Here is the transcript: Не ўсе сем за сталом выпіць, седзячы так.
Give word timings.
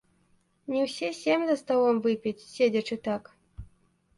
Не 0.75 0.81
ўсе 0.87 1.09
сем 1.17 1.45
за 1.49 1.55
сталом 1.61 1.99
выпіць, 2.07 2.45
седзячы 2.55 2.95
так. 3.11 3.23